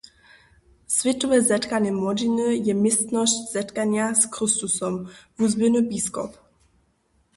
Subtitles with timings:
[0.87, 4.93] Swětowe zetkanje młodźiny je městnosć zetkanja z Chrystusom,
[5.37, 6.31] wuzběhny biskop.